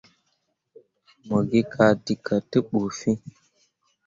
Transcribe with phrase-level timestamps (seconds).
[1.27, 3.17] Mo gi kaa dǝkǝ te ɓu fiŋ.